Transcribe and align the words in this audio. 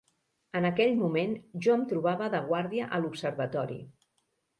En 0.59 0.67
aquell 0.69 0.93
moment 1.01 1.35
jo 1.65 1.75
em 1.79 1.83
trobava 1.91 2.29
de 2.37 2.39
guàrdia 2.47 2.87
a 2.97 3.01
l'observatori 3.05 3.79